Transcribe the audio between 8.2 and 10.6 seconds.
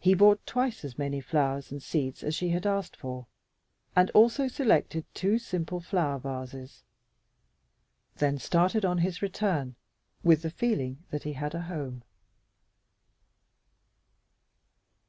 started on his return with the